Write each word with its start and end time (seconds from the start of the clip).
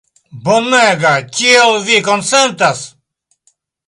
Bonega! 0.45 1.11
Tiel, 1.39 1.75
vi 1.89 1.99
konsentas? 2.11 2.81